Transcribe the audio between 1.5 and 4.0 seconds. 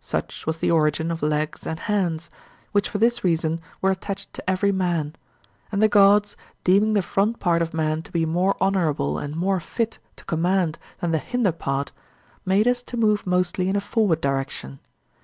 and hands, which for this reason were